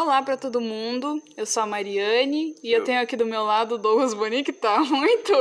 [0.00, 2.84] Olá para todo mundo, eu sou a Mariane e eu, Eu.
[2.84, 5.32] tenho aqui do meu lado o Douglas Boni que tá muito,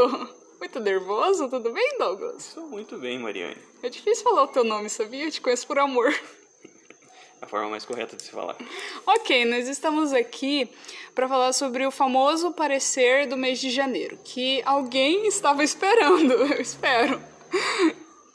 [0.60, 1.48] muito nervoso.
[1.48, 2.48] Tudo bem, Douglas?
[2.48, 3.56] Estou muito bem, Mariane.
[3.82, 5.24] É difícil falar o teu nome, sabia?
[5.24, 6.14] Eu te conheço por amor.
[7.42, 8.58] A forma mais correta de se falar.
[9.08, 10.70] Ok, nós estamos aqui
[11.16, 16.62] para falar sobre o famoso parecer do mês de janeiro, que alguém estava esperando, eu
[16.62, 17.22] espero.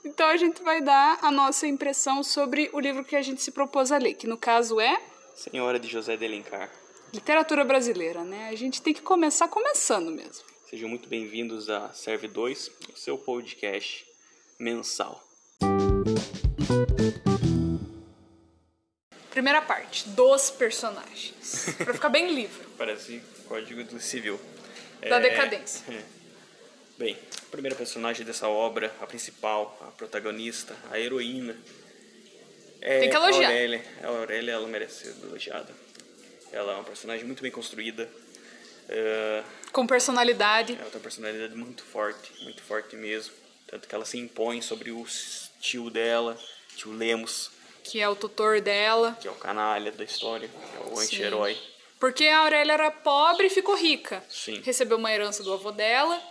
[0.02, 3.50] Então a gente vai dar a nossa impressão sobre o livro que a gente se
[3.50, 4.98] propôs a ler, que no caso é
[5.34, 6.70] Senhora de José de Alencar.
[7.12, 8.48] literatura brasileira, né?
[8.48, 10.44] A gente tem que começar começando mesmo.
[10.68, 14.04] Sejam muito bem-vindos a Serve 2, o seu podcast
[14.58, 15.22] mensal.
[19.30, 21.66] Primeira parte, dos personagens.
[21.78, 22.66] Pra ficar bem livre.
[22.78, 24.40] Parece Código do Civil.
[25.08, 25.84] Da decadência.
[25.92, 26.02] é.
[26.96, 31.56] Bem, a primeira personagem dessa obra, a principal, a protagonista, a heroína.
[32.84, 33.48] É Tem que elogiar.
[33.48, 33.84] A Aurélia.
[34.02, 35.74] A Aurélia, ela merece ser elogiada.
[36.52, 38.08] Ela é uma personagem muito bem construída.
[38.88, 40.74] É, Com personalidade.
[40.74, 43.32] Ela tem uma personalidade muito forte, muito forte mesmo.
[43.66, 45.04] Tanto que ela se impõe sobre o
[45.58, 46.38] tio dela,
[46.76, 47.50] tio Lemos,
[47.82, 49.16] Que é o tutor dela.
[49.18, 51.56] que é o canalha da história, que é o anti-herói.
[51.98, 54.22] Porque a Aurélia era pobre e ficou rica.
[54.28, 54.60] Sim.
[54.62, 56.22] Recebeu uma herança do avô dela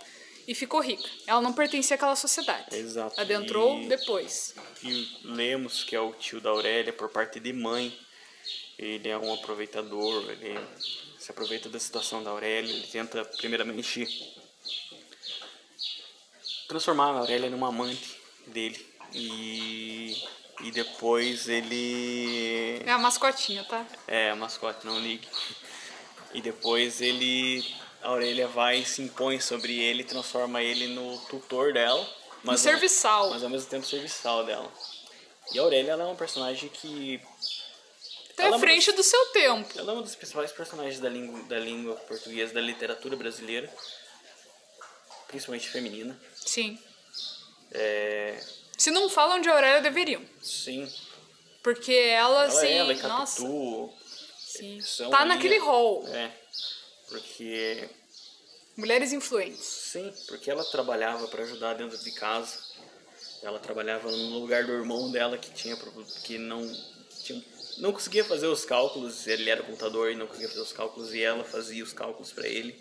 [0.46, 1.08] e ficou rica.
[1.26, 2.74] Ela não pertencia àquela sociedade.
[2.76, 3.20] Exato.
[3.20, 4.54] Adentrou E- depois.
[4.82, 4.92] E
[5.24, 7.96] o Lemos, que é o tio da Aurélia, por parte de mãe,
[8.78, 10.58] ele é um aproveitador, ele
[11.18, 14.06] se aproveita da situação da Aurélia, ele tenta, primeiramente,
[16.68, 18.94] transformar a Aurélia numa amante dele.
[19.12, 20.16] E,
[20.62, 23.86] e depois ele É a mascotinha, tá?
[24.08, 25.26] É, a mascote, não ligue.
[26.32, 27.64] E depois ele.
[28.04, 32.06] A Aurélia vai e se impõe sobre ele transforma ele no tutor dela.
[32.42, 33.30] Mas No serviçal.
[33.30, 34.70] Mas ao mesmo tempo serviçal dela.
[35.52, 37.18] E a Aurélia ela é uma personagem que.
[38.36, 39.78] Tá à é uma frente do seu tempo.
[39.78, 43.72] Ela é uma dos principais personagens da língua, da língua portuguesa, da literatura brasileira.
[45.28, 46.20] Principalmente feminina.
[46.36, 46.78] Sim.
[47.72, 48.38] É,
[48.76, 50.22] Se não falam de Aurélia, deveriam.
[50.42, 50.86] sim.
[51.62, 52.66] Porque ela, Ela assim.
[52.66, 53.40] é, ela e nossa.
[53.40, 53.94] Catutu.
[54.38, 54.78] Sim.
[55.10, 56.06] Tá naquele hall.
[56.08, 56.30] É.
[57.14, 57.88] Porque
[58.76, 59.64] Mulheres influentes.
[59.64, 62.58] Sim, porque ela trabalhava para ajudar dentro de casa.
[63.40, 65.76] Ela trabalhava no lugar do irmão dela que tinha
[66.24, 66.66] que não
[67.22, 67.40] tinha,
[67.78, 69.28] não conseguia fazer os cálculos.
[69.28, 72.48] Ele era contador e não conseguia fazer os cálculos e ela fazia os cálculos para
[72.48, 72.76] ele.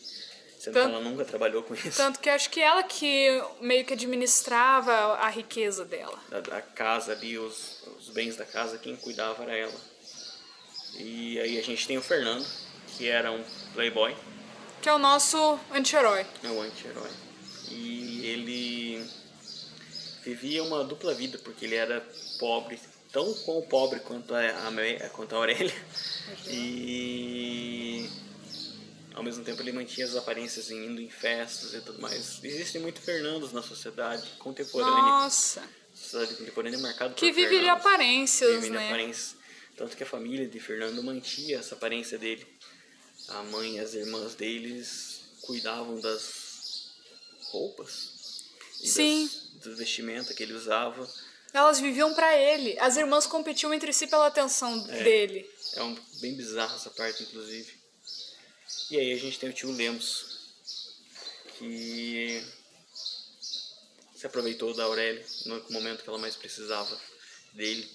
[0.58, 1.96] Sendo Tanto- que ela nunca trabalhou com isso.
[1.98, 3.28] Tanto que acho que ela que
[3.62, 6.18] meio que administrava a riqueza dela.
[6.30, 9.94] Da, da casa ali, os, os bens da casa, quem cuidava era ela.
[10.96, 12.48] E aí a gente tem o Fernando,
[12.98, 14.16] que era um playboy,
[14.82, 16.26] Que é o nosso anti-herói.
[16.44, 17.10] é um anti-herói.
[17.70, 19.06] E ele
[20.24, 22.06] vivia uma dupla vida, porque ele era
[22.40, 22.80] pobre,
[23.12, 25.74] tão quão pobre quanto a, a, quanto a Aurélia.
[26.48, 28.10] E
[29.14, 32.40] ao mesmo tempo ele mantinha as aparências indo em festas e tudo mais.
[32.44, 34.94] Existem muitos Fernandos na sociedade contemporânea.
[35.02, 35.62] Nossa.
[35.62, 37.86] A sociedade contemporânea é marcada Que por vive de Fernandos.
[37.86, 38.88] aparências, Vive de né?
[38.88, 39.36] aparências.
[39.76, 42.46] Tanto que a família de Fernando mantinha essa aparência dele.
[43.30, 46.92] A mãe e as irmãs deles cuidavam das
[47.52, 48.10] roupas.
[48.84, 49.26] Sim.
[49.28, 51.10] Das, do vestimenta que ele usava.
[51.54, 52.78] Elas viviam pra ele.
[52.80, 55.04] As irmãs competiam entre si pela atenção É.
[55.04, 55.50] dele.
[55.76, 57.72] É um, bem bizarro essa parte, inclusive.
[58.92, 60.26] E aí a gente tem o tio Lemos,
[61.58, 62.44] que
[64.16, 67.00] se aproveitou da Aurélia no momento que ela mais precisava
[67.54, 67.90] dele.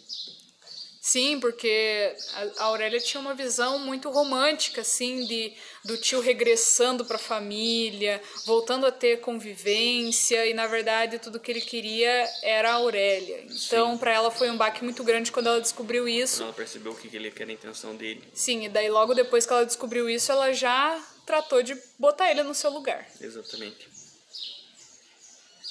[1.08, 7.02] Sim, porque a a Aurélia tinha uma visão muito romântica, assim, de, do tio regressando
[7.02, 12.74] pra família, voltando a ter convivência, e na verdade tudo que ele queria era a
[12.74, 13.46] Aurélia.
[13.48, 16.42] Então, pra ela foi um baque muito grande quando ela descobriu Quando isso.
[16.42, 18.22] ela percebeu o que que ele que era a intenção dele.
[18.34, 22.42] Sim, e daí logo depois que ela descobriu isso, ela já tratou de botar ele
[22.42, 23.08] no seu lugar.
[23.18, 23.88] Exatamente.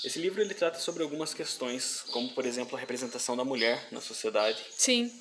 [0.04, 4.02] Esse livro ele trata sobre algumas questões, como por exemplo a representação da mulher na
[4.02, 4.64] sociedade.
[4.72, 5.12] Sim,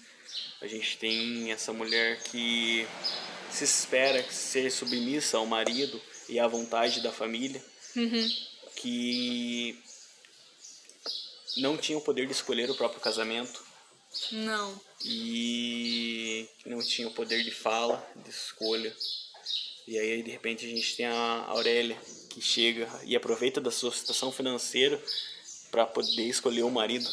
[0.60, 2.86] A gente tem essa mulher que
[3.50, 7.62] se espera ser submissa ao marido e à vontade da família,
[8.74, 9.78] que
[11.58, 13.64] não tinha o poder de escolher o próprio casamento
[14.32, 14.80] não.
[15.04, 18.94] e não tinha o poder de fala, de escolha.
[19.86, 21.96] E aí, de repente, a gente tem a Aurélia,
[22.30, 25.00] que chega e aproveita da sua situação financeira
[25.70, 27.08] para poder escolher o marido.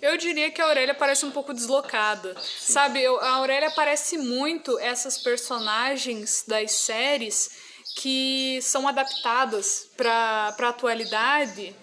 [0.00, 2.36] Eu diria que a Aurélia parece um pouco deslocada.
[2.40, 7.50] Sabe, eu- a Aurélia parece muito essas personagens das séries
[7.96, 11.74] que são adaptadas para a atualidade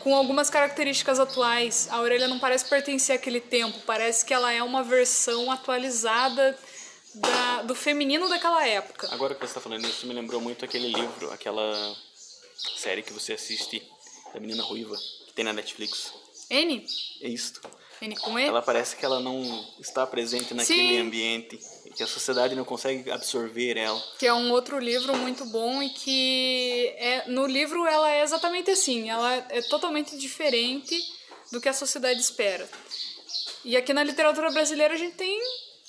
[0.00, 1.88] com algumas características atuais.
[1.90, 6.56] A Aurélia não parece pertencer àquele tempo, parece que ela é uma versão atualizada
[7.14, 9.08] da, do feminino daquela época.
[9.10, 11.96] Agora que você está falando isso, me lembrou muito aquele livro, aquela
[12.76, 13.82] série que você assiste
[14.32, 14.96] da menina ruiva,
[15.26, 16.12] que tem na Netflix.
[16.50, 16.86] N?
[17.20, 17.60] É isto.
[18.00, 18.44] N com E?
[18.44, 19.42] Ela parece que ela não
[19.80, 21.00] está presente naquele Sim.
[21.00, 21.58] ambiente,
[21.94, 24.00] que a sociedade não consegue absorver ela.
[24.18, 28.70] Que é um outro livro muito bom e que é, no livro ela é exatamente
[28.70, 30.94] assim, ela é totalmente diferente
[31.50, 32.68] do que a sociedade espera.
[33.64, 35.40] E aqui na literatura brasileira a gente tem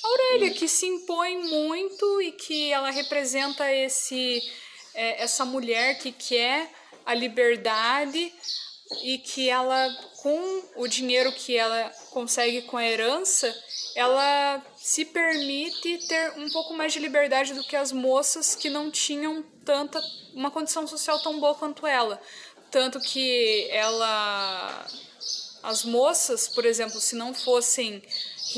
[0.04, 4.42] a Aurélia, que se impõe muito e que ela representa esse
[4.94, 6.72] é, essa mulher que quer
[7.06, 8.34] a liberdade
[9.04, 13.54] e que ela com o dinheiro que ela consegue com a herança,
[13.96, 18.92] ela se permite ter um pouco mais de liberdade do que as moças que não
[18.92, 20.02] tinham tanta
[20.34, 22.22] uma condição social tão boa quanto ela.
[22.70, 24.86] Tanto que ela
[25.64, 28.02] as moças, por exemplo, se não fossem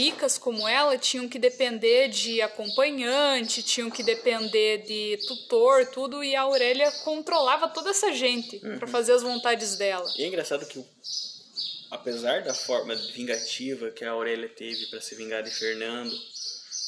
[0.03, 6.35] ricas como ela, tinham que depender de acompanhante, tinham que depender de tutor, tudo, e
[6.35, 10.09] a Aurélia controlava toda essa gente para fazer as vontades dela.
[10.17, 10.83] E é engraçado que,
[11.91, 16.13] apesar da forma vingativa que a Aurélia teve para se vingar de Fernando,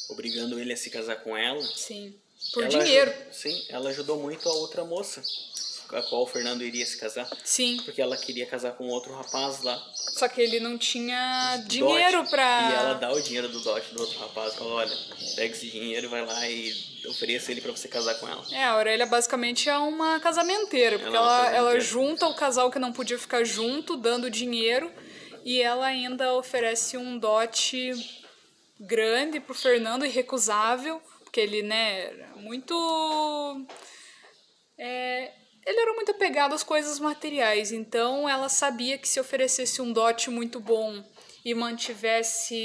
[0.09, 2.13] obrigando ele a se casar com ela, Sim.
[2.53, 3.11] Por ela dinheiro.
[3.11, 5.21] aju- sim, ela ajudou muito a outra moça,
[5.93, 7.77] a qual o Fernando iria se casar, Sim.
[7.83, 9.77] porque ela queria casar com outro rapaz lá.
[9.95, 12.69] Só que ele não tinha dinheiro dote, pra.
[12.71, 14.97] E ela dá o dinheiro do dote do outro rapaz, fala, olha,
[15.35, 16.73] pega esse dinheiro, vai lá e
[17.07, 18.43] ofereça ele para você casar com ela.
[18.51, 21.81] É, a Aurélia basicamente é uma casamenteira, porque Ela é ela, ela casamenteira.
[21.81, 24.91] junta o casal que não podia ficar junto, dando dinheiro,
[25.43, 27.91] e ela ainda oferece um dote
[28.79, 33.65] grande pro Fernando, irrecusável, porque ele, né, era muito.
[34.77, 35.31] É,
[35.65, 40.29] ele era muito apegado às coisas materiais, então ela sabia que se oferecesse um dote
[40.29, 41.03] muito bom
[41.43, 42.55] e mantivesse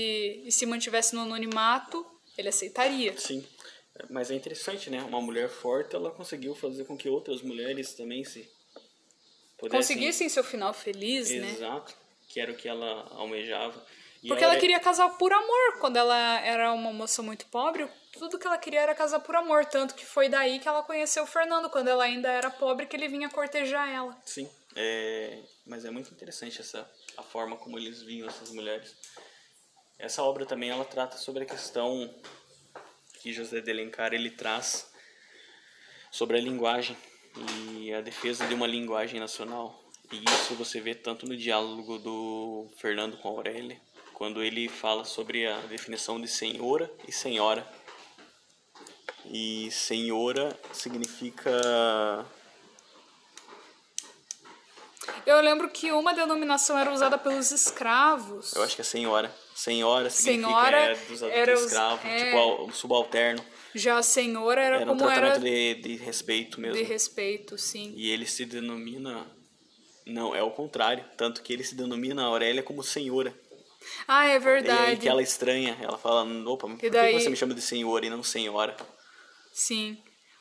[0.44, 2.06] e se mantivesse no anonimato,
[2.36, 3.16] ele aceitaria.
[3.18, 3.46] Sim.
[4.10, 5.02] Mas é interessante, né?
[5.02, 8.46] Uma mulher forte, ela conseguiu fazer com que outras mulheres também se
[9.56, 9.78] pudessem...
[9.78, 11.50] Conseguissem seu final feliz, né?
[11.50, 11.94] Exato.
[12.28, 13.82] Que era o que ela almejava.
[14.28, 15.78] Porque ela queria casar por amor.
[15.80, 19.64] Quando ela era uma moça muito pobre, tudo que ela queria era casar por amor.
[19.66, 22.96] Tanto que foi daí que ela conheceu o Fernando, quando ela ainda era pobre, que
[22.96, 24.16] ele vinha cortejar ela.
[24.24, 24.48] Sim.
[24.74, 25.42] É...
[25.66, 28.94] Mas é muito interessante essa a forma como eles viam essas mulheres.
[29.98, 32.14] Essa obra também ela trata sobre a questão
[33.20, 34.90] que José de Alencar ele traz
[36.10, 36.96] sobre a linguagem
[37.80, 39.82] e a defesa de uma linguagem nacional.
[40.12, 43.80] E isso você vê tanto no diálogo do Fernando com Aurélia,
[44.16, 47.70] quando ele fala sobre a definição de senhora e senhora.
[49.26, 51.52] E senhora significa
[55.26, 58.54] Eu lembro que uma denominação era usada pelos escravos.
[58.54, 59.30] Eu acho que é senhora.
[59.54, 62.24] Senhora significa Senhora é, dos, era do os- escravo, é.
[62.24, 63.44] tipo o subalterno.
[63.74, 66.78] Já a senhora era, Era um como tratamento era de, de respeito mesmo.
[66.78, 67.92] de respeito, sim.
[67.94, 69.26] E ele se denomina.
[70.06, 71.04] Não, é o contrário.
[71.18, 73.34] Tanto que ele se denomina a Aurélia como senhora.
[74.08, 74.96] Ah, é E aí verdade.
[75.00, 75.76] que ela estranha.
[75.80, 78.76] Ela fala: opa, por que daí- você me chama de senhora e não senhora?
[79.52, 79.96] Sim.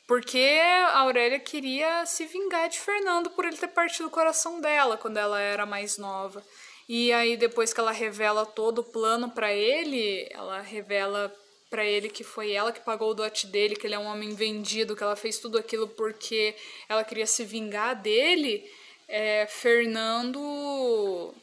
[0.07, 4.97] Porque a Aurélia queria se vingar de Fernando por ele ter partido o coração dela
[4.97, 6.43] quando ela era mais nova.
[6.87, 11.33] E aí depois que ela revela todo o plano pra ele, ela revela
[11.71, 14.35] pra ele que foi ela que pagou o dote dele, que ele é um homem
[14.35, 16.55] vendido, que ela fez tudo aquilo porque
[16.87, 18.63] ela queria se vingar dele.
[19.07, 21.33] É, Fernando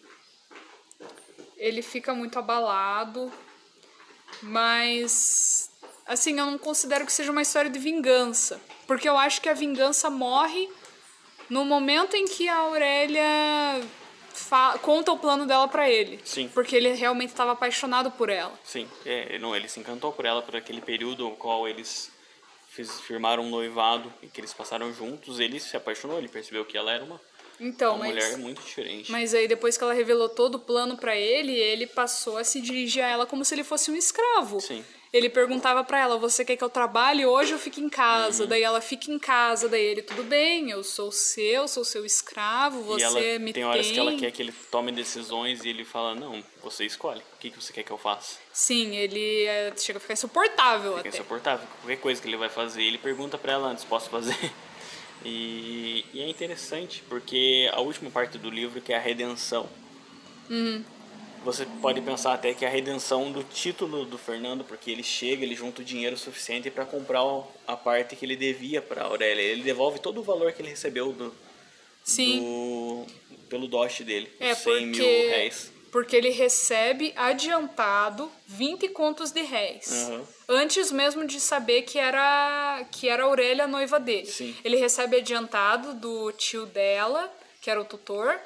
[1.62, 3.32] ele fica muito abalado,
[4.42, 5.70] mas
[6.04, 9.54] assim, eu não considero que seja uma história de vingança, porque eu acho que a
[9.54, 10.68] vingança morre
[11.48, 13.80] no momento em que a Aurélia
[14.80, 16.20] conta o plano dela pra ele.
[16.24, 16.48] Sim.
[16.52, 18.52] Porque ele realmente estava apaixonado por ela.
[18.64, 22.10] Sim, é, não, ele se encantou por ela por aquele período no qual eles
[22.68, 25.38] fiz- firmaram um noivado e que eles passaram juntos.
[25.38, 27.20] Ele se apaixonou, ele percebeu que ela era uma,
[27.62, 29.10] Então, uma mas mulher muito diferente.
[29.10, 32.60] Mas aí depois que ela revelou todo o plano pra ele, ele passou a se
[32.60, 34.60] dirigir a ela como se ele fosse um escravo.
[34.60, 34.84] Sim.
[35.12, 37.90] Ele perguntava pra ela: "Você quer que eu trabalhe hoje ou fique em Uhum.
[37.90, 42.04] casa?" Daí ela fica em casa, daí ele: "Tudo bem, eu sou seu, sou seu
[42.06, 45.64] escravo, E você ela me tem horas tem." que ela quer que ele tome decisões
[45.64, 47.20] e ele fala, não, você escolhe.
[47.34, 48.38] O que, que você quer que eu faça?
[48.54, 51.18] Sim, ele é, chega a ficar insuportável Fica até.
[51.18, 51.68] insuportável.
[51.82, 54.34] Qualquer coisa que ele vai fazer, ele pergunta pra ela antes, posso fazer?
[55.24, 59.68] E, e é interessante, porque a última parte do livro, que é a redenção.
[60.50, 60.84] Uhum.
[61.44, 65.42] Você pode pensar até que é a redenção do título do Fernando, porque ele chega,
[65.44, 67.22] ele junta o dinheiro suficiente para comprar
[67.66, 69.42] a parte que ele devia para Aurélia.
[69.42, 71.34] Ele devolve todo o valor que ele recebeu do,
[72.04, 72.38] Sim.
[72.38, 73.06] do-
[73.48, 75.71] pelo dote dele, É, 100 mil porque- réis.
[75.92, 79.92] Porque ele recebe adiantado 20 contos de réis.
[79.92, 80.26] Aham.
[80.48, 84.26] Antes mesmo de saber que era que era a Aurélia a noiva dele.
[84.26, 84.56] Sim.
[84.64, 87.30] Ele recebe adiantado do tio dela,
[87.60, 88.40] que era o tutor,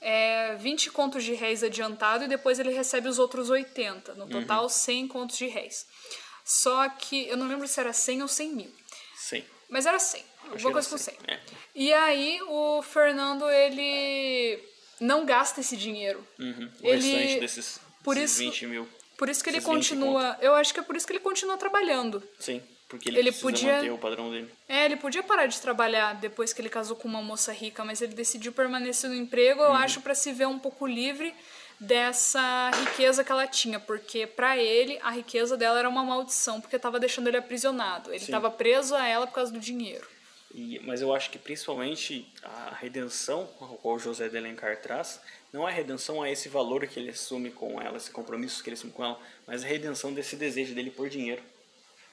[0.00, 4.14] é, 20 contos de réis adiantado e depois ele recebe os outros 80.
[4.14, 5.86] No total, 100 contos de réis.
[6.44, 8.72] Só que eu não lembro se era 100 ou 100 mil.
[9.16, 9.42] Sim.
[9.70, 10.20] Mas era 100.
[10.20, 11.34] Acho Alguma coisa com 100, 100.
[11.34, 11.40] é.
[11.74, 14.58] E aí o Fernando, ele
[15.00, 16.24] não gasta esse dinheiro.
[16.38, 16.70] Uhum.
[16.82, 18.88] O Ele- restante desses, por isso- 20 mil.
[19.16, 20.38] Por isso que ele Esses 20 continua.
[20.40, 22.22] Eu acho que é por isso que ele continua trabalhando.
[22.38, 22.62] Sim.
[22.88, 24.50] Porque ele, Ele podia- manter o padrão dele.
[24.68, 28.02] É, ele podia parar de trabalhar depois que ele casou com uma moça rica, mas
[28.02, 31.32] ele decidiu permanecer no emprego, eu acho, para se ver um pouco livre
[31.78, 36.76] dessa riqueza que ela tinha, porque para ele a riqueza dela era uma maldição, porque
[36.76, 38.10] estava deixando ele aprisionado.
[38.10, 40.06] Ele estava preso a ela por causa do dinheiro.
[40.52, 45.20] E, mas eu acho que principalmente a redenção, ao qual o José de Alencar traz,
[45.52, 48.68] não é a redenção a esse valor que ele assume com ela, esse compromisso que
[48.68, 51.42] ele assume com ela, mas a redenção desse desejo dele por dinheiro,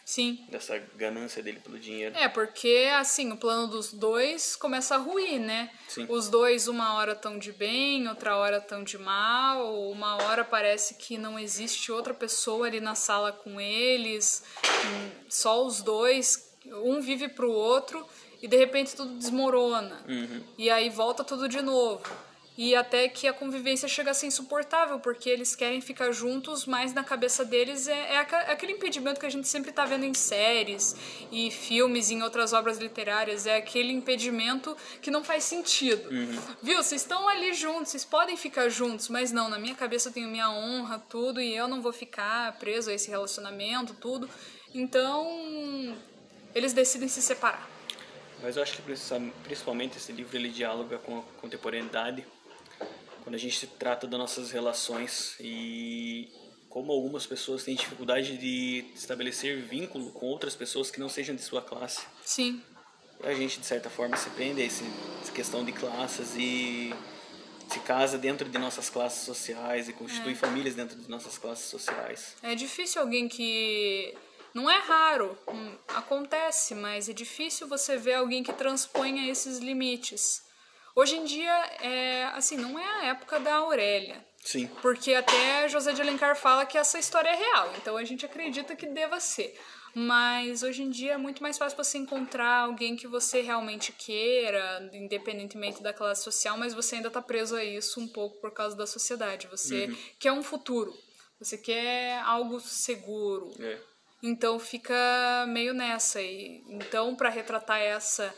[0.06, 0.46] Sim.
[0.50, 2.16] dessa ganância dele pelo dinheiro.
[2.16, 5.72] É, porque assim, o plano dos dois começa a ruir, né?
[5.88, 6.06] Sim.
[6.08, 10.96] Os dois, uma hora tão de bem, outra hora tão de mal, uma hora parece
[10.96, 17.02] que não existe outra pessoa ali na sala com eles, hum, só os dois, um
[17.02, 18.06] vive pro outro
[18.42, 20.00] e de repente tudo desmorona.
[20.58, 22.04] E aí volta tudo de novo.
[22.60, 26.92] E até que a convivência chega a ser insuportável, porque eles querem ficar juntos, mas
[26.92, 30.14] na cabeça deles é, é aca- aquele impedimento que a gente sempre tá vendo em
[30.16, 30.96] séries
[31.32, 33.46] e filmes e em outras obras literárias.
[33.46, 36.10] É aquele impedimento que não faz sentido.
[36.64, 36.82] Viu?
[36.82, 40.28] Vocês estão ali juntos, vocês podem ficar juntos, mas não, na minha cabeça eu tenho
[40.28, 44.28] minha honra, tudo, e eu não vou ficar preso a esse relacionamento, tudo.
[44.74, 45.96] Então,
[46.56, 47.70] eles decidem se separar.
[48.42, 48.82] Mas eu acho que
[49.44, 52.26] principalmente esse livro ele dialoga com a contemporaneidade,
[53.24, 56.30] quando a gente trata das nossas relações e
[56.70, 61.42] como algumas pessoas têm dificuldade de estabelecer vínculo com outras pessoas que não sejam de
[61.42, 62.06] sua classe.
[62.24, 62.62] Sim,
[63.24, 64.84] A gente, de certa forma, se prende a essa
[65.34, 66.94] questão de classes e
[67.68, 72.36] se casa dentro de nossas classes sociais e constitui famílias dentro de nossas classes sociais.
[72.44, 74.14] É difícil alguém que.
[74.58, 80.42] Não é raro, hum, acontece, mas é difícil você ver alguém que transponha esses limites.
[80.96, 84.26] Hoje em dia, é, assim, não é a época da Aurélia.
[84.44, 84.66] Sim.
[84.82, 88.76] Porque até José de Alencar fala que essa história é real, então a gente acredita
[88.76, 89.56] que deva ser.
[89.94, 94.90] Mas hoje em dia é muito mais fácil você encontrar alguém que você realmente queira,
[94.92, 98.76] independentemente da classe social, mas você ainda tá preso a isso um pouco por causa
[98.76, 99.46] da sociedade.
[99.52, 100.92] Você quer um futuro,
[101.40, 103.52] você quer algo seguro.
[103.60, 103.97] É.
[104.22, 106.22] Então fica meio nessa.
[106.22, 108.34] E, então, para retratar essa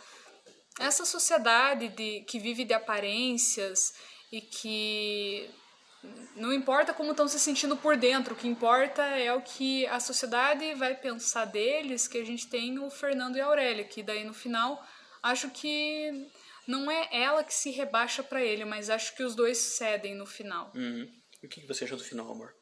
[0.80, 3.94] essa sociedade de, que vive de aparências
[4.32, 5.50] e que
[6.36, 10.00] não importa como estão se sentindo por dentro, o que importa é o que a
[10.00, 14.24] sociedade vai pensar deles, que a gente tem o Fernando e a Aurélia, que daí
[14.24, 14.82] no final
[15.22, 16.30] acho que
[16.66, 20.26] não é ela que se rebaixa para ele, mas acho que os dois cedem no
[20.26, 20.72] final.
[20.74, 21.12] Uhum.
[21.44, 22.54] E o que que você achou do final, amor?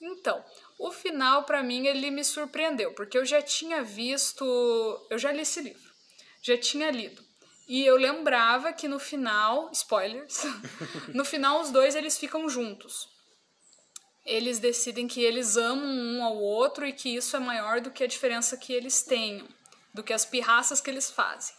[0.00, 0.44] Então,
[0.78, 4.44] o final pra mim ele me surpreendeu, porque eu já tinha visto,
[5.10, 5.92] eu já li esse livro.
[6.42, 7.22] Já tinha lido.
[7.68, 10.42] E eu lembrava que no final, spoilers,
[11.14, 13.08] no final os dois eles ficam juntos.
[14.24, 18.04] Eles decidem que eles amam um ao outro e que isso é maior do que
[18.04, 19.48] a diferença que eles tenham,
[19.92, 21.54] do que as pirraças que eles fazem.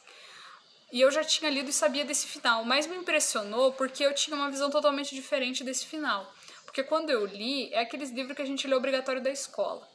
[0.92, 4.38] E eu já tinha lido e sabia desse final, mas me impressionou porque eu tinha
[4.38, 6.32] uma visão totalmente diferente desse final.
[6.74, 9.88] Porque quando eu li, é aqueles livros que a gente lê obrigatório da escola.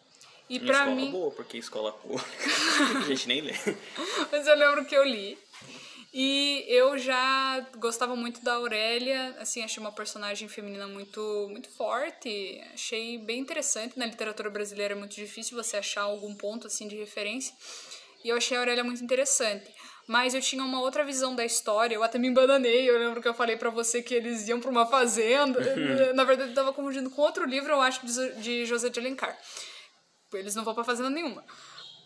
[0.48, 2.20] E escola mim, boa, porque escola boa.
[2.96, 3.52] a gente nem lê.
[4.30, 5.36] mas eu lembro que eu li.
[6.14, 12.62] E eu já gostava muito da Aurélia, assim, achei uma personagem feminina muito, muito forte,
[12.72, 13.98] achei bem interessante.
[13.98, 17.52] Na literatura brasileira é muito difícil você achar algum ponto, assim, de referência.
[18.22, 19.68] E eu achei a Aurélia muito interessante.
[20.08, 23.28] Mas eu tinha uma outra visão da história, eu até me embananei, eu lembro que
[23.28, 25.60] eu falei pra você que eles iam pra uma fazenda.
[26.16, 28.00] Na verdade, eu tava confundindo com outro livro, eu acho,
[28.40, 29.38] de José de Alencar.
[30.32, 31.44] Eles não vão pra fazenda nenhuma.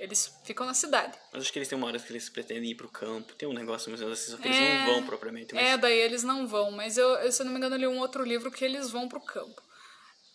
[0.00, 1.16] Eles ficam na cidade.
[1.32, 3.34] Mas acho que eles têm uma hora que eles pretendem ir pro campo.
[3.34, 4.78] Tem um negócio menos assim, só que eles É.
[4.78, 5.54] não vão propriamente.
[5.54, 7.86] Mas É, daí eles não vão, mas eu, eu, se eu não me engano, li
[7.86, 9.62] um outro livro que eles vão pro campo.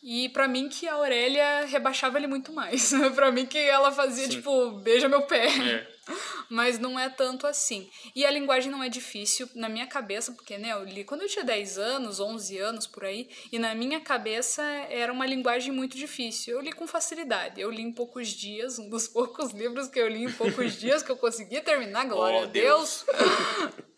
[0.04, 2.92] E pra mim que a Aurélia rebaixava ele muito mais.
[3.16, 4.30] pra mim que ela fazia, Sim.
[4.32, 5.48] tipo, beija meu pé.
[5.48, 5.98] É.
[6.50, 7.90] Mas não é tanto assim.
[8.16, 11.28] E a linguagem não é difícil na minha cabeça, porque, né, eu li quando eu
[11.28, 15.98] tinha 10 anos, 11 anos por aí, e na minha cabeça era uma linguagem muito
[15.98, 16.54] difícil.
[16.56, 17.60] Eu li com facilidade.
[17.60, 21.04] Eu li em poucos dias, um dos poucos livros que eu li em poucos dias
[21.04, 23.04] que eu consegui terminar, glória Oh, a Deus.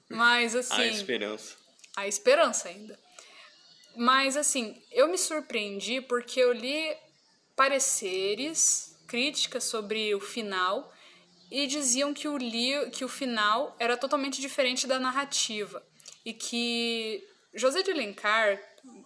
[0.09, 1.55] Mas A assim, esperança.
[1.95, 2.97] a esperança ainda.
[3.99, 6.95] Mas, assim, eu me surpreendi porque eu li
[7.53, 10.89] pareceres, críticas sobre o final
[11.51, 15.83] e diziam que o, li que o final era totalmente diferente da narrativa
[16.25, 17.21] e que
[17.53, 18.57] José de Alencar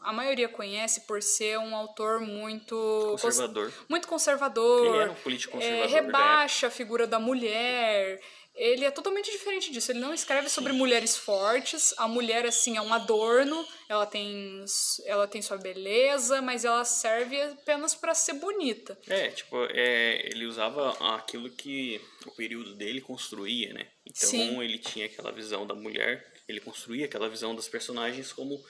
[0.03, 3.73] a maioria conhece por ser um autor muito Conservador.
[3.89, 5.89] muito conservador, um político é, conservador.
[5.89, 8.21] rebaixa a figura da mulher.
[8.55, 9.91] Ele é totalmente diferente disso.
[9.91, 11.93] Ele não escreve sobre mulheres fortes.
[11.98, 13.67] A mulher assim é um adorno.
[13.89, 14.63] Ela tem
[15.05, 18.98] ela tem sua beleza, mas ela serve apenas para ser bonita.
[19.07, 23.88] É, tipo, é, ele usava aquilo que o período dele construía, né?
[24.05, 24.62] Então Sim.
[24.62, 28.63] ele tinha aquela visão da mulher, ele construía aquela visão das personagens como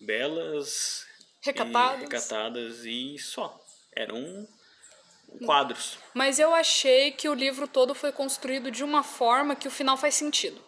[0.00, 1.06] belas,
[1.40, 1.98] Recatadas.
[1.98, 3.64] e, recatadas e só.
[3.92, 4.48] Eram
[5.44, 5.98] quadros.
[6.14, 9.96] Mas eu achei que o livro todo foi construído de uma forma que o final
[9.96, 10.60] faz sentido.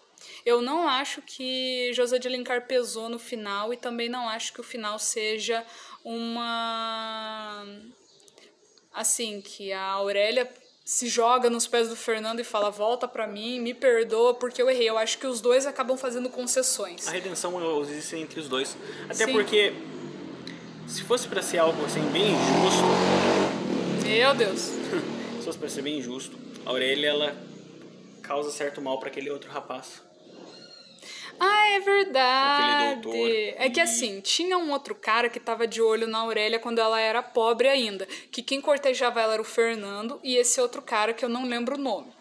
[0.45, 4.61] Eu não acho que José de Alencar pesou no final e também não acho que
[4.61, 5.64] o final seja
[6.04, 7.64] uma
[8.92, 10.50] assim que a Aurélia
[10.85, 14.69] se joga nos pés do Fernando e fala volta pra mim, me perdoa porque eu
[14.69, 14.88] errei.
[14.88, 17.07] Eu acho que os dois acabam fazendo concessões.
[17.07, 18.76] A redenção existe entre os dois.
[19.09, 19.33] Até Sim.
[19.33, 19.73] porque
[20.87, 22.85] se fosse pra ser algo assim bem injusto,
[24.12, 24.61] Meu Deus.
[25.40, 27.35] se ser bem injusto, a Aurélia ela
[28.23, 30.02] causa certo mal pra aquele outro rapaz.
[31.40, 32.90] Ah, é verdade.
[32.90, 33.54] Aquele doutor.
[33.57, 37.00] É que assim, tinha um outro cara que tava de olho na Aurélia quando ela
[37.00, 38.07] era pobre ainda.
[38.31, 41.76] Que quem cortejava ela era o Fernando e esse outro cara que eu não lembro
[41.76, 42.12] o nome.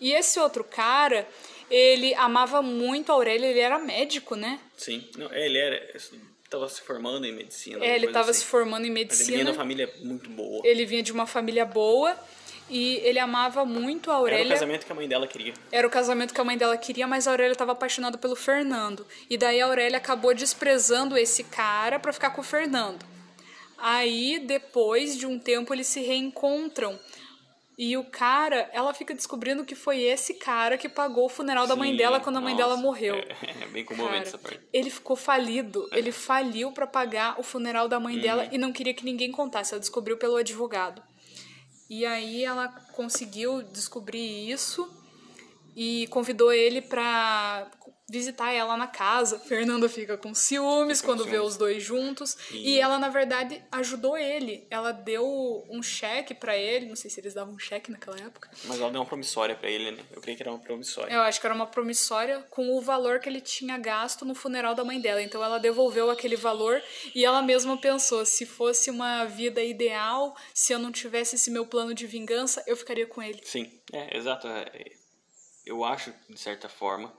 [0.00, 1.28] E esse outro cara,
[1.70, 4.58] ele amava muito a Aurélia, ele era médico, né?
[4.74, 5.06] Sim.
[5.18, 5.98] Não, é, ele era
[6.46, 7.84] estava se formando em medicina.
[7.84, 8.40] É, ele coisa tava assim.
[8.40, 9.50] se formando em Mas ele vinha de medicina.
[9.50, 10.62] uma família muito boa.
[10.64, 12.16] Ele vinha de uma família boa
[12.68, 14.52] e ele amava muito a Era o Aurélia.
[14.52, 15.54] casamento que a mãe dela queria.
[15.70, 19.06] Era o casamento que a mãe dela queria, mas a Aurélia estava apaixonada pelo Fernando.
[19.28, 23.04] E daí a Aurélia acabou desprezando esse cara pra ficar com o Fernando.
[23.78, 26.98] Aí, depois de um tempo, eles se reencontram.
[27.78, 31.76] E o cara, ela fica descobrindo que foi esse cara que pagou o funeral da
[31.76, 33.16] mãe Sim, dela quando a mãe nossa, dela morreu.
[33.16, 34.60] É, é bem comovente Cara, essa parte.
[34.72, 35.86] ele ficou falido.
[35.92, 38.22] Ele faliu pra pagar o funeral da mãe Uhum.
[38.22, 39.74] dela e não queria que ninguém contasse.
[39.74, 41.02] Ela descobriu pelo advogado.
[41.90, 44.88] E aí ela conseguiu descobrir isso
[45.76, 47.70] e convidou ele pra
[48.08, 49.38] visitar ela na casa.
[49.38, 51.52] Fernanda fica com ciúmes Fica com quando vê ciúmes.
[51.52, 52.36] os dois juntos.
[52.52, 52.74] E...
[52.74, 54.66] E- ela, na verdade, ajudou ele.
[54.70, 56.86] Ela deu um cheque pra ele.
[56.86, 58.48] Não sei se eles davam um cheque naquela época.
[58.64, 60.04] Mas ela deu uma promissória pra ele, né?
[60.12, 61.12] Eu creio que era uma promissória.
[61.12, 64.74] Eu acho que era uma promissória com o valor que ele tinha gasto no funeral
[64.74, 65.20] da mãe dela.
[65.22, 66.80] Então ela devolveu aquele valor
[67.14, 71.66] e ela mesma pensou: se fosse uma vida ideal, se eu não tivesse esse meu
[71.66, 73.40] plano de vingança, eu ficaria com ele.
[73.44, 74.46] Sim, é, exato.
[74.46, 74.92] é,
[75.64, 77.12] Eu acho, de certa forma,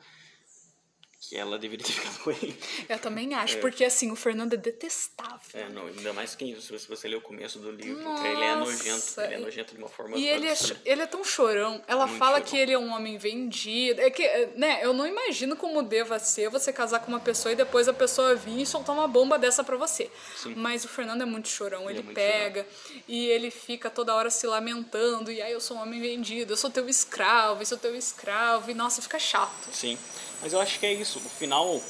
[1.19, 2.57] que ela deveria ter ficado com ele.
[2.87, 5.39] Eu também acho, porque assim, o Fernando é detestável.
[5.53, 8.55] É, não, ainda mais que se você, você ler o começo do livro, ele é
[8.55, 8.89] nojento.
[8.89, 10.53] Nossa, Ele é nojento de uma forma E ele é,
[10.85, 11.81] ele é tão chorão.
[11.87, 12.49] Ela Muito fala chorão.
[12.49, 13.99] que ele é um homem vendido.
[14.01, 14.23] É que,
[14.55, 17.93] né, eu não imagino como deva ser você casar com uma pessoa e depois a
[17.93, 20.09] pessoa vir e soltar uma bomba dessa pra você.
[20.35, 20.53] Sim.
[20.55, 21.89] Mas o Fernando é muito chorão.
[21.89, 22.65] Ele, é muito pega
[23.07, 25.31] e ele fica toda hora se lamentando.
[25.31, 28.69] E aí eu sou um homem vendido, eu sou teu escravo, eu sou teu escravo.
[28.69, 29.69] E nossa, fica chato.
[29.71, 29.97] Sim,
[30.41, 31.06] mas eu acho que é isso.
[31.15, 31.81] No final,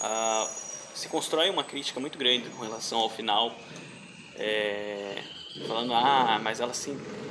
[0.00, 0.48] ah,
[0.94, 3.54] se constrói uma crítica muito grande com relação ao final.
[4.34, 5.22] É,
[5.66, 6.90] falando, ah, mas ela se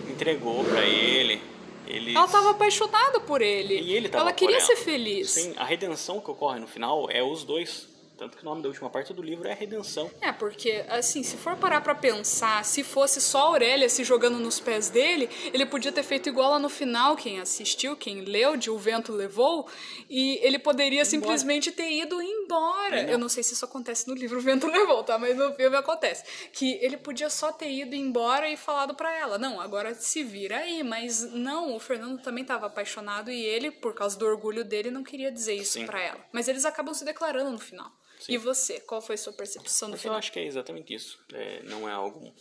[0.09, 1.41] entregou pra ele.
[1.87, 3.79] Ele Ela tava apaixonada por ele.
[3.79, 4.65] E ele tava ela queria ela.
[4.65, 5.29] ser feliz.
[5.31, 7.87] Sim, a redenção que ocorre no final é os dois.
[8.17, 10.09] Tanto que o nome da última parte do livro é Redenção.
[10.21, 14.39] É, porque, assim, se for parar pra pensar, se fosse só a Aurélia se jogando
[14.39, 18.55] nos pés dele, ele podia ter feito igual lá no final, quem assistiu, quem leu,
[18.55, 19.67] de O Vento Levou,
[20.09, 23.03] e ele poderia simplesmente ter ido embora.
[23.03, 23.09] Não.
[23.09, 25.17] Eu não sei se isso acontece no livro O Vento Levou, tá?
[25.17, 26.23] Mas no filme acontece.
[26.51, 30.57] Que ele podia só ter ido embora e falado pra ela, não, agora se vira
[30.57, 30.83] aí.
[30.83, 35.03] Mas não, o Fernando também tava apaixonado e ele, por causa do orgulho dele, não
[35.03, 36.19] queria dizer isso pra ela.
[36.31, 37.91] Mas eles acabam se declarando no final.
[38.25, 38.33] Sim.
[38.33, 40.17] E você, qual foi a sua percepção do Mas eu final?
[40.17, 41.23] acho que é exatamente isso.
[41.31, 42.33] É, não é algo.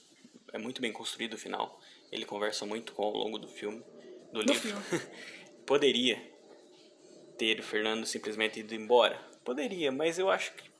[0.51, 1.79] É muito bem construído o final.
[2.11, 3.85] Ele conversa muito com ao longo do filme,
[4.33, 4.75] do, livro.
[5.67, 6.23] Poderia
[7.37, 9.19] ter o Fernando simplesmente ido embora.
[9.45, 10.71] Poderia, mas eu acho que,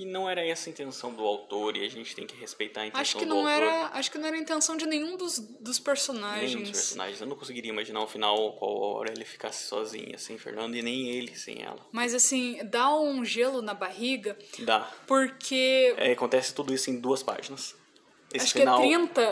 [0.00, 2.86] que não era essa a intenção do autor e a gente tem que respeitar a
[2.86, 3.52] intenção Acho que do não autor.
[3.64, 6.50] era, acho que não era a intenção de nenhum dos, dos personagens.
[6.54, 7.20] Nenhum dos personagens.
[7.20, 11.10] Eu não conseguiria imaginar um final qual a Aurélia ficasse sozinha, sem Fernando, e nem
[11.10, 11.86] ele sem ela.
[11.92, 14.90] Mas assim, dá um gelo na barriga, Dá.
[15.06, 17.76] porque É, acontece tudo isso em duas páginas.
[18.32, 19.30] Esse acho final, que é 30,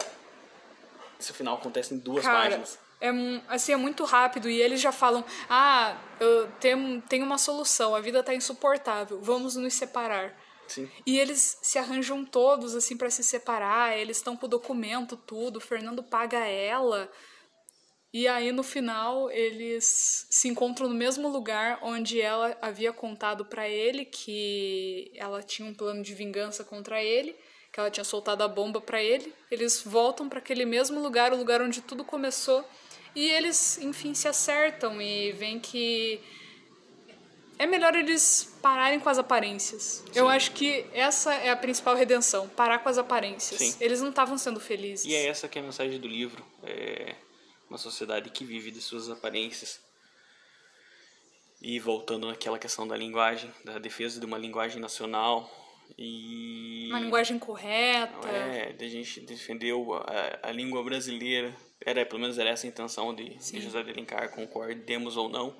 [1.18, 2.40] Esse final acontece em duas cara.
[2.50, 2.78] páginas.
[3.00, 3.08] É,
[3.48, 8.00] assim, é muito rápido e eles já falam: "Ah, eu tenho, tenho uma solução, a
[8.00, 10.36] vida tá insuportável, vamos nos separar".
[11.06, 15.56] E eles se arranjam todos assim para se separar, eles estão com o documento tudo,
[15.56, 17.10] o Fernando paga ela.
[18.12, 23.68] E aí no final eles se encontram no mesmo lugar onde ela havia contado para
[23.68, 27.36] ele que ela tinha um plano de vingança contra ele,
[27.70, 29.34] que ela tinha soltado a bomba para ele.
[29.50, 32.64] Eles voltam para aquele mesmo lugar, o lugar onde tudo começou,
[33.14, 36.20] e eles enfim se acertam e veem que
[37.58, 40.04] é melhor eles pararem com as aparências.
[40.06, 40.18] Sim.
[40.18, 43.58] Eu acho que essa é a principal redenção, parar com as aparências.
[43.58, 43.76] Sim.
[43.80, 45.04] Eles não estavam sendo felizes.
[45.04, 46.44] E é essa que é a mensagem do livro.
[46.62, 47.16] É
[47.68, 49.80] uma sociedade que vive de suas aparências.
[51.60, 55.50] E voltando naquela questão da linguagem, da defesa de uma linguagem nacional
[55.96, 58.28] e uma linguagem correta.
[58.28, 61.54] É, a gente defendeu a, a língua brasileira.
[61.84, 65.56] Era pelo menos era essa a intenção de, de José de Alencar, concordemos ou não,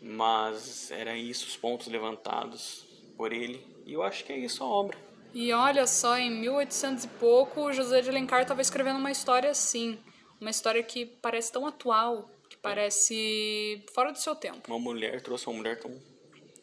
[0.00, 2.86] mas era isso os pontos levantados
[3.16, 3.64] por ele.
[3.84, 4.96] E eu acho que é isso a obra.
[5.32, 9.98] E olha só, em 1800 e pouco, José de Alencar estava escrevendo uma história assim.
[10.40, 14.62] Uma história que parece tão atual, que parece fora do seu tempo.
[14.66, 15.92] Uma mulher trouxe uma mulher tão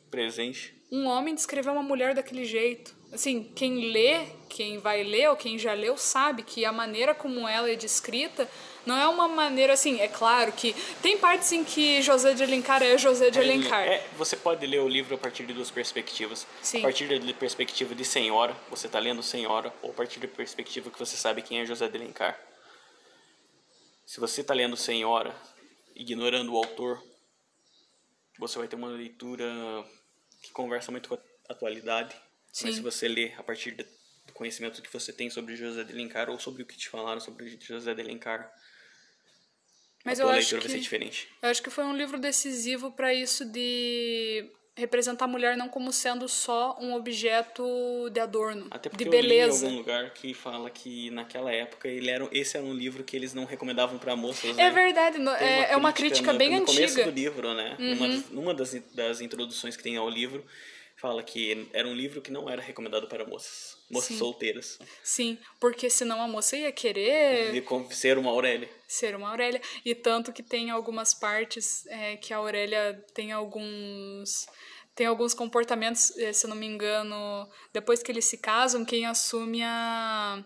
[0.10, 0.76] presente.
[0.92, 2.96] Um homem descreveu uma mulher daquele jeito.
[3.12, 7.48] Assim, quem lê, quem vai ler ou quem já leu sabe que a maneira como
[7.48, 8.50] ela é descrita
[8.88, 12.82] não é uma maneira assim, é claro que tem partes em que José de Alencar
[12.82, 13.86] é José de Alencar.
[13.88, 16.48] É, você pode ler o livro a partir de duas perspectivas.
[16.62, 16.80] Sim.
[16.80, 20.90] A partir da perspectiva de senhora, você está lendo senhora, ou a partir da perspectiva
[20.90, 22.40] que você sabe quem é José de Alencar.
[24.08, 25.36] Se você está lendo Senhora,
[25.94, 27.04] ignorando o autor,
[28.40, 29.46] você vai ter uma leitura
[30.42, 31.20] que conversa muito com a
[31.50, 32.16] atualidade.
[32.54, 32.68] Sim.
[32.68, 33.86] Mas se você lê a partir do
[34.34, 37.60] conhecimento que você tem sobre José de Alencar ou sobre o que te falaram sobre
[37.60, 38.50] José de Alencar,
[40.08, 41.28] mas a tua leitura que, vai ser diferente.
[41.42, 45.92] Eu acho que foi um livro decisivo para isso de representar a mulher não como
[45.92, 49.66] sendo só um objeto de adorno, Até porque de beleza.
[49.66, 52.74] Eu li em algum lugar que fala que naquela época ele era, esse era um
[52.74, 54.52] livro que eles não recomendavam para moças.
[54.52, 54.72] É né?
[54.72, 56.72] verdade, no, é, é uma crítica bem no antiga.
[56.72, 57.76] No começo do livro, né?
[57.80, 57.96] Uhum.
[57.96, 60.46] Numa, das, numa das, das introduções que tem ao livro,
[60.98, 64.18] fala que era um livro que não era recomendado para moças, moças Sim.
[64.18, 64.80] solteiras.
[65.04, 68.70] Sim, porque senão a moça ia querer de ser uma Aurélia.
[68.88, 74.48] Ser uma Aurélia e tanto que tem algumas partes é, que a Aurélia tem alguns
[74.96, 79.62] tem alguns comportamentos, eh, se não me engano, depois que eles se casam, quem assume
[79.62, 80.44] a,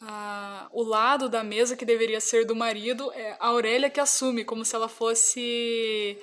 [0.00, 4.44] a, o lado da mesa que deveria ser do marido é a Aurélia que assume,
[4.44, 6.18] como se ela fosse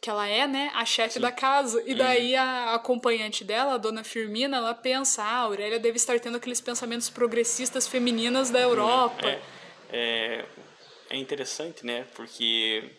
[0.00, 1.82] que ela é, né, a chefe da casa.
[1.86, 2.40] E daí uhum.
[2.40, 6.60] a acompanhante dela, a dona Firmina, ela pensa, ah, a Aurélia deve estar tendo aqueles
[6.60, 9.28] pensamentos progressistas femininas da Europa.
[9.28, 9.40] É,
[9.90, 10.46] é,
[11.10, 12.90] é interessante, né, porque...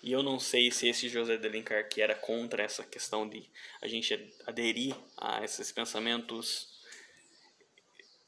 [0.00, 3.44] E eu não sei se esse José de Alencar que era contra essa questão de
[3.82, 6.68] a gente aderir a esses pensamentos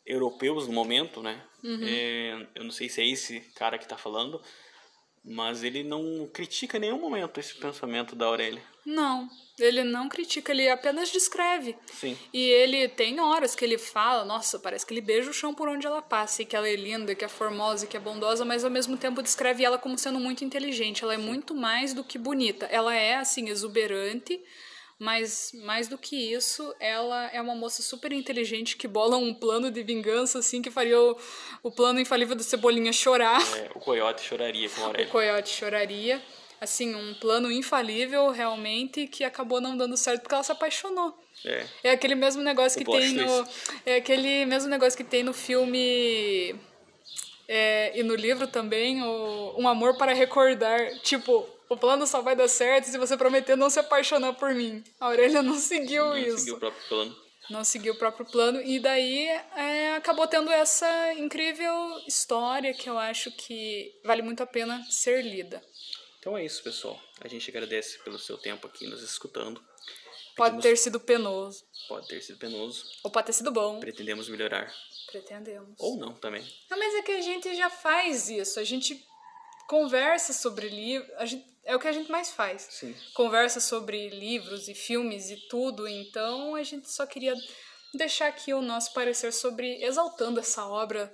[0.05, 1.41] europeus no momento, né?
[1.63, 1.85] Uhum.
[1.87, 4.43] É, eu não sei se é esse cara que está falando,
[5.25, 8.63] mas ele não critica em nenhum momento esse pensamento da Aurélia.
[8.85, 9.29] Não,
[9.59, 11.77] ele não critica, ele apenas descreve.
[11.93, 12.17] Sim.
[12.33, 15.69] E ele tem horas que ele fala, nossa, parece que ele beija o chão por
[15.69, 18.65] onde ela passa, e que ela é linda, que é formosa, que é bondosa, mas
[18.65, 21.05] ao mesmo tempo descreve ela como sendo muito inteligente.
[21.05, 22.67] Ela é muito mais do que bonita.
[22.67, 24.43] Ela é, assim, exuberante,
[25.01, 29.71] mas mais do que isso, ela é uma moça super inteligente que bola um plano
[29.71, 31.17] de vingança, assim, que faria o,
[31.63, 33.41] o plano infalível do Cebolinha chorar.
[33.57, 35.09] É, o coiote choraria com a Aurélia.
[35.09, 36.23] O coiote choraria.
[36.61, 41.19] Assim, um plano infalível, realmente, que acabou não dando certo porque ela se apaixonou.
[41.47, 41.67] É.
[41.85, 43.49] É aquele mesmo negócio o que tem no.
[43.87, 46.55] É aquele mesmo negócio que tem no filme.
[47.53, 51.01] É, e no livro também, o Um Amor para Recordar.
[51.01, 54.85] Tipo, o plano só vai dar certo se você prometer não se apaixonar por mim.
[55.01, 56.31] A Aurélia não seguiu não isso.
[56.31, 57.17] Não seguiu o próprio plano.
[57.51, 58.63] Não seguiu o próprio plano.
[58.63, 64.47] E daí é, acabou tendo essa incrível história que eu acho que vale muito a
[64.47, 65.61] pena ser lida.
[66.21, 67.01] Então é isso, pessoal.
[67.21, 69.61] A gente agradece pelo seu tempo aqui nos escutando.
[70.37, 70.63] Pode Pedimos...
[70.63, 71.65] ter sido penoso.
[71.89, 72.85] Pode ter sido penoso.
[73.03, 73.81] Ou pode ter sido bom.
[73.81, 74.73] Pretendemos melhorar.
[75.11, 75.75] Pretendemos.
[75.79, 76.47] Ou não também.
[76.71, 78.61] Não, mas é que a gente já faz isso.
[78.61, 79.07] A gente
[79.69, 81.11] conversa sobre livros.
[81.65, 82.63] É o que a gente mais faz.
[82.71, 82.95] Sim.
[83.15, 85.87] Conversa sobre livros e filmes e tudo.
[85.87, 87.35] Então a gente só queria
[87.95, 91.13] deixar aqui o nosso parecer sobre exaltando essa obra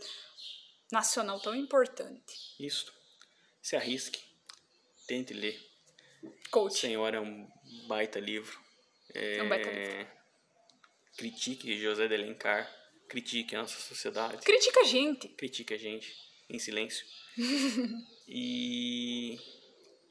[0.91, 2.35] nacional tão importante.
[2.59, 2.93] Isso.
[3.61, 4.21] Se arrisque.
[5.07, 5.61] Tente ler.
[6.51, 6.79] Coach.
[6.79, 7.49] Senhora é um
[7.87, 8.59] baita livro.
[9.15, 10.09] É, é um baita livro.
[11.17, 12.71] Critique José de Alencar.
[13.09, 14.39] Critique a nossa sociedade.
[14.45, 15.29] Critica a gente.
[15.29, 16.15] Critique a gente.
[16.49, 17.05] Em silêncio.
[18.29, 19.39] e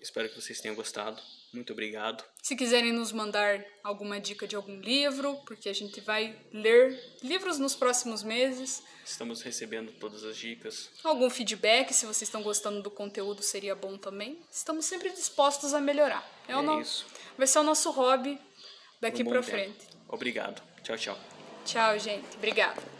[0.01, 1.21] espero que vocês tenham gostado.
[1.53, 2.21] Muito obrigado.
[2.43, 7.57] Se quiserem nos mandar alguma dica de algum livro, porque a gente vai ler livros
[7.57, 8.83] nos próximos meses.
[9.05, 10.89] Estamos recebendo todas as dicas.
[11.01, 14.37] Algum feedback, se vocês estão gostando do conteúdo, seria bom também.
[14.51, 16.29] Estamos sempre dispostos a melhorar.
[16.47, 16.81] É, É o no...
[16.81, 17.05] isso.
[17.37, 18.37] Vai ser o nosso hobby
[18.99, 19.43] daqui Um tempo.
[19.43, 19.87] frente.
[20.09, 20.61] Obrigado.
[20.83, 21.34] Tchau, tchau.
[21.65, 22.37] Tchau, gente.
[22.37, 22.94] Obrigada.